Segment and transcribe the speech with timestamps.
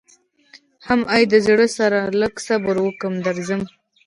[0.85, 3.61] حم ای د زړه سره لږ صبر وکه درځم.